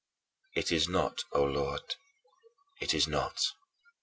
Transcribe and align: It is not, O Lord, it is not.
It 0.55 0.71
is 0.71 0.89
not, 0.89 1.19
O 1.33 1.43
Lord, 1.43 1.93
it 2.81 2.91
is 2.95 3.07
not. 3.07 3.39